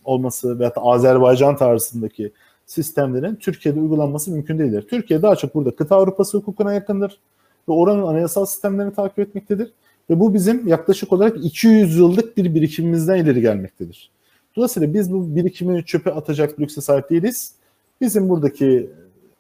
olması 0.04 0.58
veya 0.58 0.72
Azerbaycan 0.76 1.56
tarzındaki 1.56 2.32
sistemlerin 2.66 3.37
Türkiye'de 3.37 3.80
uygulanması 3.80 4.30
mümkün 4.30 4.58
değildir. 4.58 4.87
Türkiye 4.90 5.22
daha 5.22 5.37
çok 5.37 5.54
burada 5.54 5.76
kıta 5.76 5.96
Avrupası 5.96 6.38
hukukuna 6.38 6.72
yakındır 6.72 7.20
ve 7.68 7.72
oranın 7.72 8.06
anayasal 8.06 8.46
sistemlerini 8.46 8.94
takip 8.94 9.18
etmektedir. 9.18 9.72
Ve 10.11 10.21
bu 10.21 10.35
bizim 10.35 10.68
yaklaşık 10.68 11.12
olarak 11.12 11.44
200 11.44 11.99
yıllık 11.99 12.37
bir 12.37 12.54
birikimimizden 12.54 13.16
ileri 13.16 13.40
gelmektedir. 13.40 14.11
Dolayısıyla 14.56 14.94
biz 14.94 15.12
bu 15.12 15.37
birikimi 15.37 15.85
çöpe 15.85 16.11
atacak 16.11 16.61
lükse 16.61 16.80
sahip 16.80 17.11
değiliz. 17.11 17.54
Bizim 18.00 18.28
buradaki 18.28 18.90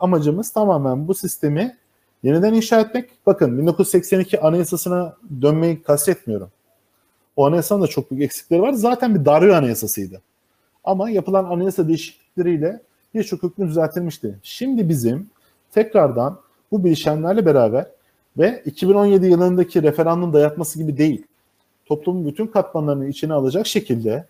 amacımız 0.00 0.50
tamamen 0.50 1.08
bu 1.08 1.14
sistemi 1.14 1.76
yeniden 2.22 2.54
inşa 2.54 2.80
etmek. 2.80 3.10
Bakın 3.26 3.58
1982 3.58 4.40
anayasasına 4.40 5.16
dönmeyi 5.42 5.82
kastetmiyorum. 5.82 6.50
O 7.36 7.46
anayasanın 7.46 7.82
da 7.82 7.86
çok 7.86 8.10
büyük 8.10 8.24
eksikleri 8.24 8.62
var. 8.62 8.72
Zaten 8.72 9.14
bir 9.14 9.24
darbe 9.24 9.56
anayasasıydı. 9.56 10.22
Ama 10.84 11.10
yapılan 11.10 11.44
anayasa 11.44 11.88
değişiklikleriyle 11.88 12.82
birçok 13.14 13.42
hükmü 13.42 13.68
düzeltilmişti. 13.68 14.38
Şimdi 14.42 14.88
bizim 14.88 15.30
tekrardan 15.72 16.40
bu 16.70 16.84
bileşenlerle 16.84 17.46
beraber 17.46 17.86
ve 18.38 18.62
2017 18.64 19.26
yılındaki 19.26 19.82
referandum 19.82 20.32
dayatması 20.32 20.78
gibi 20.78 20.96
değil, 20.98 21.26
toplumun 21.86 22.26
bütün 22.26 22.46
katmanlarını 22.46 23.08
içine 23.08 23.32
alacak 23.32 23.66
şekilde 23.66 24.26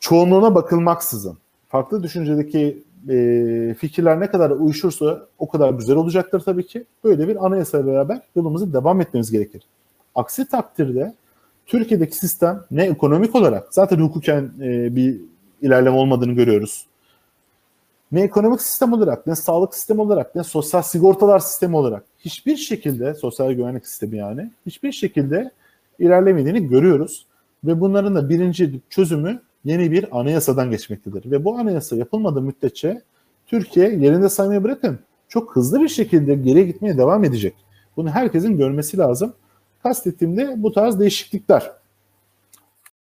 çoğunluğuna 0.00 0.54
bakılmaksızın, 0.54 1.38
farklı 1.68 2.02
düşüncedeki 2.02 2.82
e, 3.08 3.74
fikirler 3.78 4.20
ne 4.20 4.30
kadar 4.30 4.50
uyuşursa 4.50 5.26
o 5.38 5.48
kadar 5.48 5.70
güzel 5.70 5.96
olacaktır 5.96 6.40
tabii 6.40 6.66
ki. 6.66 6.84
Böyle 7.04 7.28
bir 7.28 7.46
anayasayla 7.46 7.86
beraber 7.86 8.20
yolumuzu 8.36 8.72
devam 8.72 9.00
etmemiz 9.00 9.30
gerekir. 9.30 9.62
Aksi 10.14 10.48
takdirde 10.48 11.14
Türkiye'deki 11.66 12.16
sistem 12.16 12.64
ne 12.70 12.84
ekonomik 12.84 13.34
olarak 13.34 13.68
zaten 13.70 13.98
hukuken 13.98 14.50
e, 14.60 14.96
bir 14.96 15.20
ilerleme 15.62 15.96
olmadığını 15.96 16.32
görüyoruz. 16.32 16.86
Ne 18.12 18.22
ekonomik 18.22 18.62
sistem 18.62 18.92
olarak, 18.92 19.26
ne 19.26 19.36
sağlık 19.36 19.74
sistemi 19.74 20.00
olarak, 20.00 20.34
ne 20.34 20.44
sosyal 20.44 20.82
sigortalar 20.82 21.38
sistemi 21.38 21.76
olarak 21.76 22.04
hiçbir 22.28 22.56
şekilde 22.56 23.14
sosyal 23.14 23.52
güvenlik 23.52 23.86
sistemi 23.86 24.16
yani 24.16 24.50
hiçbir 24.66 24.92
şekilde 24.92 25.50
ilerlemediğini 25.98 26.68
görüyoruz. 26.68 27.26
Ve 27.64 27.80
bunların 27.80 28.14
da 28.14 28.28
birinci 28.28 28.80
çözümü 28.90 29.40
yeni 29.64 29.92
bir 29.92 30.20
anayasadan 30.20 30.70
geçmektedir. 30.70 31.30
Ve 31.30 31.44
bu 31.44 31.58
anayasa 31.58 31.96
yapılmadığı 31.96 32.42
müddetçe 32.42 33.02
Türkiye 33.46 33.88
yerinde 33.88 34.28
saymayı 34.28 34.64
bırakın 34.64 34.98
çok 35.28 35.56
hızlı 35.56 35.82
bir 35.82 35.88
şekilde 35.88 36.34
geriye 36.34 36.64
gitmeye 36.64 36.98
devam 36.98 37.24
edecek. 37.24 37.54
Bunu 37.96 38.10
herkesin 38.10 38.56
görmesi 38.56 38.98
lazım. 38.98 39.32
Kastettiğimde 39.82 40.54
bu 40.56 40.72
tarz 40.72 41.00
değişiklikler. 41.00 41.72